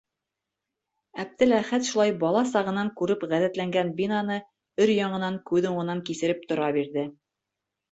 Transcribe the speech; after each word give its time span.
Әптеләхәт 1.23 1.85
шулай 1.89 2.13
бала 2.23 2.41
сағынан 2.53 2.89
күреп 3.03 3.27
ғәҙәтләнгән 3.35 3.93
бинаны 4.01 4.39
өр-яңынан 4.87 5.39
күҙ 5.53 5.71
уңынан 5.75 6.05
кисереп 6.11 6.45
тора 6.51 6.75
бирҙе. 6.81 7.09